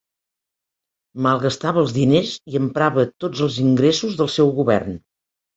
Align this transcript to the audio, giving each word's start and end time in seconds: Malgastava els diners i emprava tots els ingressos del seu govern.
Malgastava 1.25 1.79
els 1.83 1.93
diners 1.99 2.33
i 2.53 2.59
emprava 2.63 3.07
tots 3.25 3.47
els 3.49 3.61
ingressos 3.69 4.21
del 4.23 4.33
seu 4.39 4.55
govern. 4.63 4.99